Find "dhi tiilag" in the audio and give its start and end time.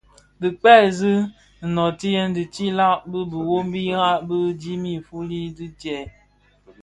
2.35-2.99